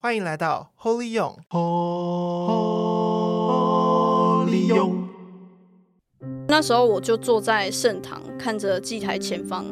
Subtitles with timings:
[0.00, 1.66] 欢迎来到 Holy 勇，Holy
[4.68, 5.08] 勇。
[6.46, 9.64] 那时候我就坐在圣堂，看着祭台前方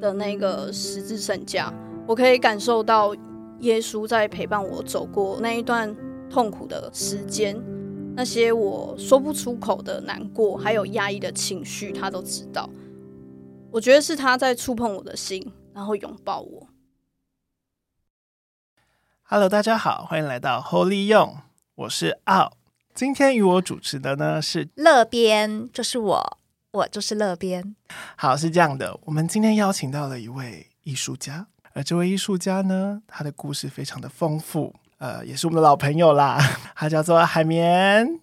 [0.00, 1.70] 的那个十字圣架，
[2.08, 3.14] 我可以感受到
[3.60, 5.94] 耶稣在陪伴我走过那一段
[6.30, 7.62] 痛苦的时间，
[8.16, 12.66] 那些我说不出口的难过，还有压抑的情绪，他都知道。
[13.70, 16.66] 我觉得是他在触碰我的心，然后拥抱我。
[19.28, 21.38] Hello，大家好，欢迎来到 Holy 勇，
[21.74, 22.52] 我是奥。
[22.94, 26.38] 今天与我主持的呢是乐边，就是我，
[26.70, 27.74] 我就是乐边。
[28.16, 36.38] 好，是这样的，我们今天邀请到了一位艺术家，而这位艺术家呢，他的故事非常的丰富，呃，也是我们的老朋友啦，
[36.76, 38.20] 他叫做海绵。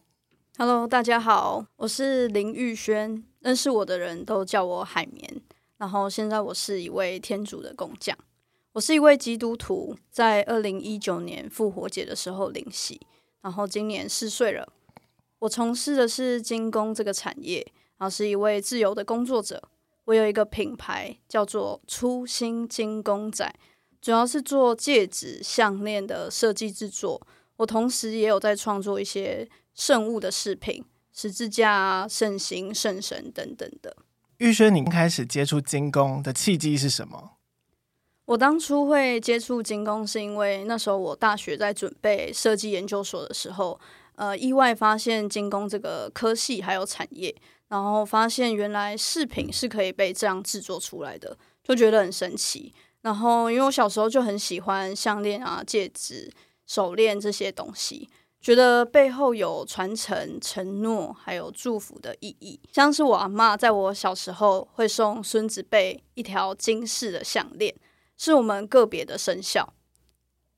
[0.58, 5.42] Hello，大家好，我是林玉轩，认识我的人都叫我海绵，
[5.78, 8.18] 然后现在我是一位天主的工匠。
[8.74, 13.00] 我是一位基督徒，在二零一九年复活节的时候领洗，
[13.42, 14.68] 然后今年四岁了。
[15.38, 17.60] 我从事的是金工这个产业，
[17.98, 19.62] 然后是一位自由的工作者。
[20.06, 23.54] 我有一个品牌叫做初心金工仔，
[24.02, 27.22] 主要是做戒指、项链的设计制作。
[27.58, 33.96] 我同时也有在创作一些圣物的饰品，十字架、圣心、圣神等等的。
[34.38, 37.38] 玉轩，你开始接触金工的契机是什么？
[38.26, 43.78] 我当初会接触金工，是因为那时候我大学在准备设计研究所的时候，
[44.16, 47.36] 呃，意外发现金工这个科系还有产业，
[47.68, 52.74] 然后发现原来饰品是可以被这样制作出来的，就觉得很神奇。
[53.02, 56.32] 然后因为我小时候就很喜欢项链啊、戒指、
[56.66, 58.08] 手链这些东西，
[58.40, 62.58] 觉得背后有传承、承诺还有祝福的意义。
[62.72, 67.76] 像是我阿嬷在我小时候会送孙子辈一条金饰的项链。
[68.18, 69.74] 是我们个别的生肖。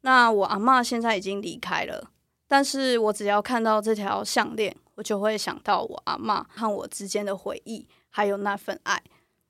[0.02, 2.12] 那我阿嬷现在已经离开了，
[2.48, 9.02] 但是我只要看到这条项链，我就会想到我阿嬷和我之间的回忆，还有那份爱。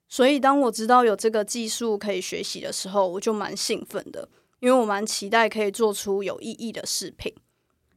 [0.08, 4.30] 所以当我知道有这个技术可以学习的时候，我就蛮兴奋的，
[4.62, 7.34] 因为我蛮期待可以做出有意义的饰品。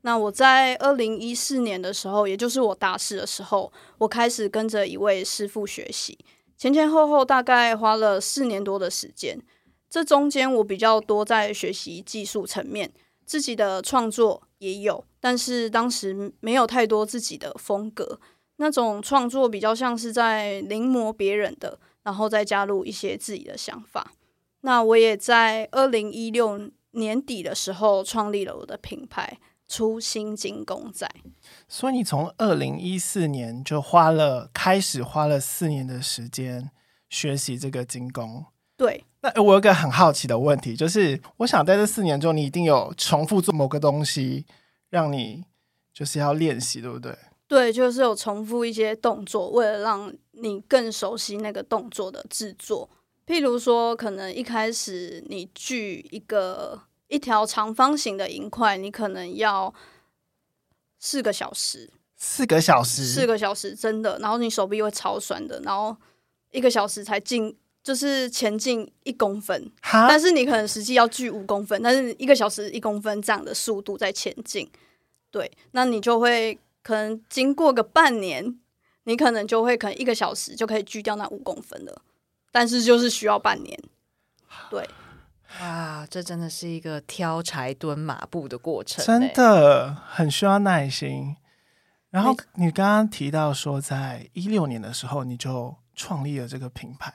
[0.01, 6.19] 那我在二零一四年的时候，也就是我大四的时候，我开始跟着一位师傅学习，
[6.57, 9.41] 前前后后大概花了四年多的时间。
[9.91, 12.93] 这中间我比较多在学习技术层面，
[13.25, 18.21] 自己的创作也有，但是当时没有太多自己的风格，
[18.57, 24.13] 那种创作比较像是在临摹别人的，然后再加入一些自己的想法。
[24.61, 31.09] 那我也在二零一六年底的时候创立了我的品牌初心金工仔。
[31.69, 36.71] 所以你从二零一四年就花了，开始花了四年的时间
[37.09, 38.45] 学习这个金工。
[38.77, 39.05] 对。
[39.21, 44.47] 那我有个很好奇的问题，就是我想在这四年中，你一定有重复做某个东西，
[44.91, 45.45] 让你
[45.93, 47.19] 就是要练习，对不对？
[47.49, 52.89] 对，就是有重复一些动作，为了让你更熟悉那个动作的制作。
[53.27, 59.75] 譬如说，可能一开始你锯一个一条长方形的银块，你可能要
[61.01, 64.17] 四个小时，四个小时，四个小时，真的。
[64.21, 65.97] 然后你手臂会超酸的，然后
[66.53, 67.57] 一个小时才进。
[67.89, 74.71] 就是前进一公分，但是你可能实际要锯五公分，但是一个小时一公分这样的速度在前进，
[75.31, 78.59] 对，那你就会可能经过个半年，
[79.05, 82.03] 你可能就会可能一个小时就可以锯掉那五公分了，
[82.53, 83.81] 但是就是需要半年，
[84.69, 84.87] 对，
[85.63, 91.37] 哇，这真的是一个挑柴蹲马步的过程，真的很需要耐心。
[92.11, 97.13] 然后你刚刚提到说，在一六年的时候你就创立了这个品牌。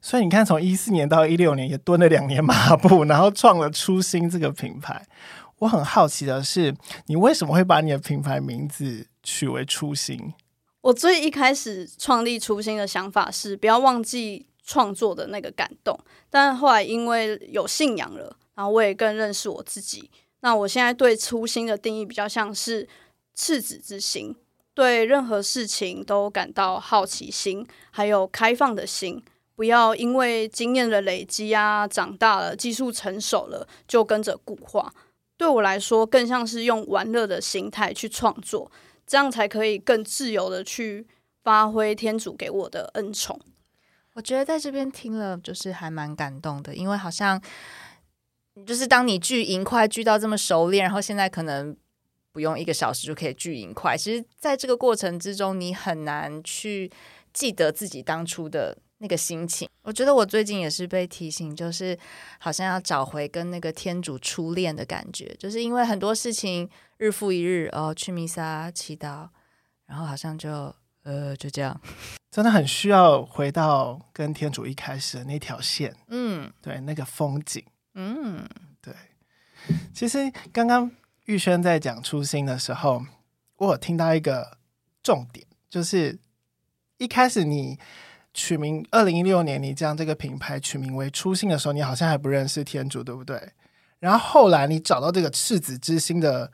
[0.00, 5.04] 所以你看，从一四年到一六年，也蹲了两年马步， 然后创了初心这个品牌。
[5.58, 6.74] 我很好奇的是，
[7.06, 10.32] 你为什么会把你的品牌名字取为初心？
[10.80, 15.98] 我最一开始创立初心的想法是不要忘记创作的那个感动，
[16.30, 20.10] 但后来因为有信仰了，然后我也更认识我自己。
[20.40, 22.88] 那我现在对初心的定义比较像是
[23.34, 24.34] 赤子之心，
[24.74, 29.22] 对任何事情都感到好奇心，还有开放的心。
[29.54, 34.90] 不要因为经验的累积啊，长大了，技术成熟了，就跟着固化。
[35.36, 38.70] 对我来说，更像是用玩乐的心态去创作，
[39.06, 41.06] 这样才可以更自由的去
[41.42, 43.38] 发挥天主给我的恩宠。
[44.14, 47.40] 我觉得在这边听了，就是还蛮感动的，因为好像
[48.66, 51.76] 就是当你聚银块聚到这么熟练，然后现在可能
[52.32, 53.96] 不用一个小时就可以聚盈快。
[53.96, 56.90] 其实，在这个过程之中，你很难去
[57.32, 58.78] 记得自己当初的。
[59.02, 59.66] 那个心情。
[59.80, 61.98] 我觉得我最近也是被提醒，就是
[62.38, 66.68] 好像要找回跟那个天主初恋的感觉，就是因为很多事情
[66.98, 69.26] 日复一日哦，去弥撒祈祷，
[69.86, 70.50] 然后好像就
[71.04, 71.80] 呃就这样，
[72.30, 78.46] 真的很需要回到跟天主一开始的那条线，嗯，对，那个风景，嗯，
[78.82, 78.92] 对。
[79.94, 80.90] 其实刚刚
[81.30, 83.02] 玉轩在讲初心的时候，
[83.58, 84.58] 我有听到一个
[85.00, 86.18] 重点，就是
[86.98, 87.78] 一开始你。
[88.32, 93.52] 取名二零一六年，你将这个品牌取名为初心的时候，你好像还不认识天主，对不对？
[93.98, 96.52] 然后后来你找到这个赤子之心的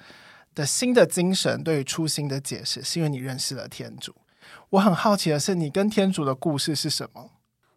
[0.55, 4.15] 的新的精神，对于初心的解释，是因为你认识了天主。
[4.71, 7.31] 我很好奇的是，你跟天主的故事是什么？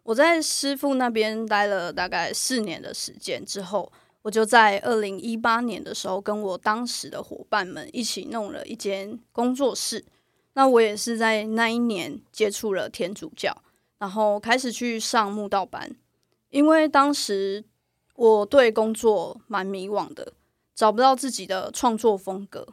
[0.04, 10.04] 我在师傅那边待了大概四年的时间之后，我就在二零一八年的时候，跟我当时的伙伴们一起弄了一间工作室。
[10.54, 13.56] 那我也是在那一年接触了天主教。
[13.98, 15.94] 然后开始去上慕道班，
[16.48, 17.62] 因为当时
[18.14, 20.32] 我对工作蛮迷惘的，
[20.74, 22.66] 找不到自己的创作风格。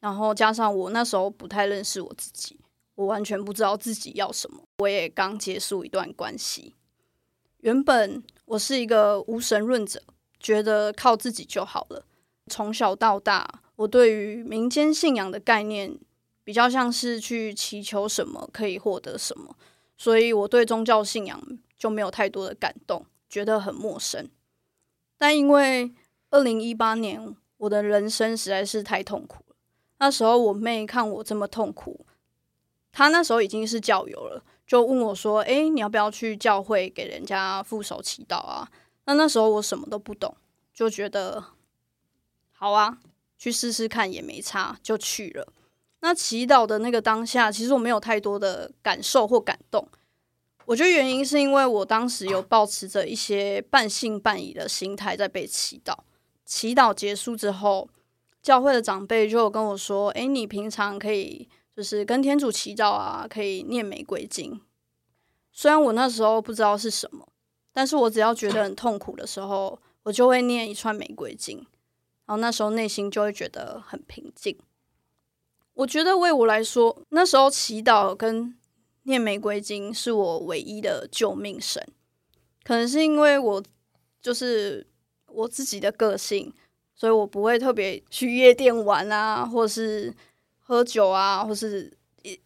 [0.00, 2.58] 然后加上我那时候不太认识我自己，
[2.96, 4.64] 我完全不知道自己要什么。
[4.78, 6.74] 我也刚结束一段关系，
[7.58, 10.02] 原本我是一个无神论者，
[10.44, 12.04] 觉得靠自己就好了。
[12.48, 15.98] 从小到大，我对于民间信仰的概念
[16.44, 19.56] 比较像是去祈求什么可以获得什么。
[19.96, 21.42] 所以我对宗教信仰
[21.78, 24.28] 就没有太多的感动，觉得很陌生。
[25.16, 25.94] 但因为
[26.28, 29.56] 二零一八年我的人生实在是太痛苦了，
[29.98, 32.04] 那时候我妹看我这么痛苦，
[32.92, 38.70] 她那时候已经是教友了，就问我说：“诶，你要不要去教会给人家副手祈祷啊？”
[39.06, 40.34] 那那时候我什么都不懂，
[40.72, 41.44] 就觉得
[42.52, 42.98] 好啊，
[43.36, 45.52] 去试试看也没差，就去了。
[46.00, 49.86] 那祈祷的那个当下，其实我没有太多的感受或感动。
[50.66, 55.94] 我觉得原因是因为我当时有抱持着一些半信半疑的心态在被祈祷。
[56.46, 57.88] 祈祷结束之后，
[58.42, 64.58] 教会的长辈就跟我说：“诶，你平常可以就是跟天主祈祷啊，可以念玫瑰经。”
[65.52, 67.28] 虽然我那时候不知道是什么，
[67.74, 71.58] 但是我只要觉得很痛苦的时候，我就会念一串玫瑰经，
[72.24, 74.56] 然后那时候内心就会觉得很平静。
[75.74, 78.56] 我觉得为我来说，那时候祈祷跟
[79.02, 81.84] 念玫瑰经是我唯一的救命神。
[82.62, 83.62] 可能是因为我
[84.22, 84.86] 就是
[85.26, 86.50] 我自己的个性，
[86.94, 90.14] 所以我不会特别去夜店玩啊，或是
[90.60, 91.92] 喝酒啊，或是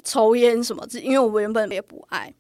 [0.03, 0.85] 抽烟什么。
[1.03, 2.35] 因为我原本也不爱，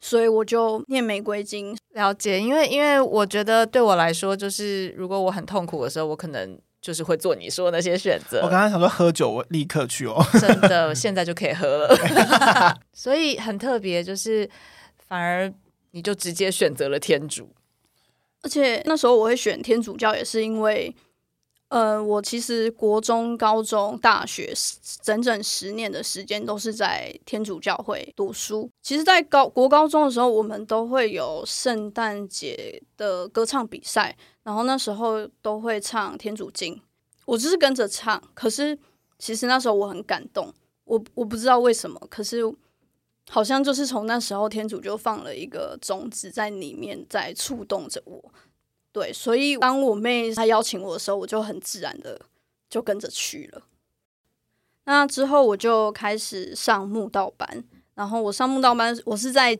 [0.00, 1.76] 所以我就念玫瑰经。
[1.92, 6.58] 了解，因为因为我觉得对我来说，就是如果我很痛苦的时候，我可能。
[6.82, 8.38] 就是会做你说的那些选择。
[8.38, 10.16] 我刚刚想说喝酒，我立刻去哦。
[10.40, 11.94] 真的，现在就可以喝了。
[12.94, 14.48] 所以很特别，就是
[15.06, 15.52] 反而
[15.90, 17.50] 你就直接选择了天主。
[18.40, 20.96] 而且那时候我会选天主教，也是因为，
[21.70, 24.52] 呃，我其实国中、高中、大学
[25.02, 28.68] 整整十年的时间都是在天主教会读书。
[28.82, 34.16] 其实，在高国高中的时候，我们都会有圣诞节的歌唱比赛。
[34.42, 36.80] 然后那时候都会唱天主经，
[37.24, 38.20] 我就是跟着唱。
[38.34, 38.76] 可是
[39.18, 40.52] 其实那时候我很感动，
[40.84, 42.42] 我我不知道为什么，可是
[43.28, 48.32] 好像就是从那时候天主就放了一个种子在里面，在触动着我。
[48.92, 52.20] 对，所以当我妹她邀请我的时候，我就很自然的
[52.68, 53.62] 就跟着去了。
[54.84, 57.64] 那之后我就开始上慕道班，
[57.94, 59.58] 然后我上慕道班，我是在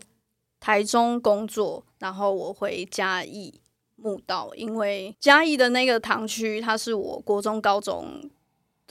[0.59, 3.61] 台中工作，然后我回嘉义。
[4.03, 8.31] 慕道，因为嘉义的那个堂区，它是我国中、高中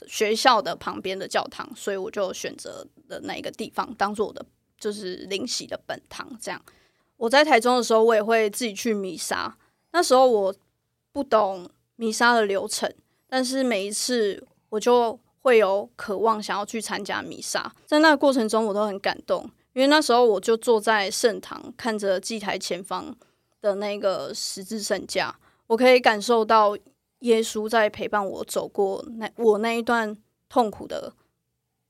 [0.06, 4.46] 学校的旁边的教堂，所以我就选择的那个地方当做我的
[4.78, 6.38] 就是灵洗的本堂。
[6.40, 6.62] 这样，
[7.16, 9.58] 我在台中的时候，我也会自己去弥撒。
[9.92, 10.54] 那时候我
[11.12, 12.92] 不懂弥撒的流程，
[13.28, 17.74] 但是每一次我就会有渴望想要去参加弥撒。
[17.86, 19.42] 在那过程中，我都很感动，
[19.72, 23.16] 因为那时候我就坐在圣堂，看着祭台前方。
[23.62, 26.74] 的那个十字圣架，我可以感受到
[27.18, 30.16] 耶稣在陪伴我走过那我那一段
[30.48, 31.12] 痛苦的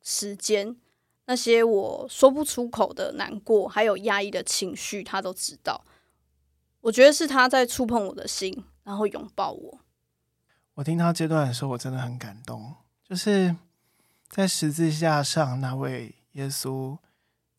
[0.03, 0.75] 时间，
[1.27, 5.81] 那些我说不出口的难过，还有压抑的情绪，他都知道。
[6.83, 9.81] 我觉得是他在触碰我的心，然后拥抱我。
[10.75, 13.55] 我听到这段的时候，我真的很感动，就是
[14.29, 16.97] 在十字架上那位耶稣，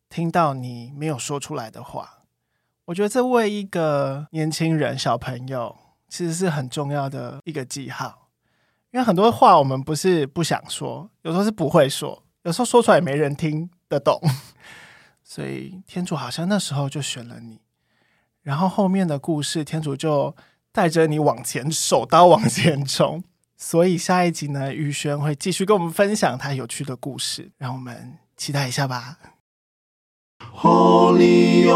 [0.08, 2.24] 听到你没有说出来的话。
[2.86, 5.76] 我觉得这为一个年轻人、小朋友，
[6.08, 8.28] 其实是很重要的一个记号，
[8.90, 14.20] 因为很多话我们不是不想说，有时候是不会说，有时候说出来也没人听得懂，
[15.22, 17.60] 所以天主好像那时候就选了你，
[18.42, 20.34] 然后后面的故事，天主就
[20.72, 23.22] 带着你往前，手刀往前冲。
[23.56, 29.18] 所以下一集呢，玉轩会继续跟我们分享他有趣的故事，让我们期待一下吧。
[30.56, 31.70] Holy